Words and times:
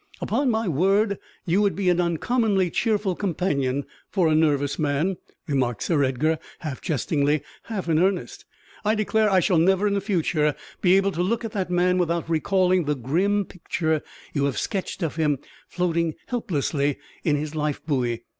"Upon 0.19 0.49
my 0.49 0.67
word, 0.67 1.19
you 1.45 1.61
would 1.61 1.75
be 1.75 1.87
an 1.89 2.01
uncommonly 2.01 2.71
cheerful 2.71 3.15
companion 3.15 3.85
for 4.09 4.27
a 4.27 4.33
nervous 4.33 4.79
man," 4.79 5.17
remarked 5.47 5.83
Sir 5.83 6.03
Edgar, 6.03 6.39
half 6.61 6.81
jestingly, 6.81 7.43
half 7.65 7.87
in 7.87 7.99
earnest. 7.99 8.45
"I 8.83 8.95
declare 8.95 9.29
I 9.29 9.41
shall 9.41 9.59
never 9.59 9.85
in 9.87 9.99
future 9.99 10.55
be 10.81 10.97
able 10.97 11.11
to 11.11 11.21
look 11.21 11.45
at 11.45 11.51
that 11.51 11.69
man 11.69 11.99
without 11.99 12.27
recalling 12.27 12.85
the 12.85 12.95
grim 12.95 13.45
picture 13.45 14.01
you 14.33 14.45
have 14.45 14.57
sketched 14.57 15.03
of 15.03 15.17
him 15.17 15.37
floating 15.67 16.15
helplessly 16.25 16.97
in 17.23 17.35
his 17.35 17.53
life 17.53 17.79
buoy. 17.85 18.23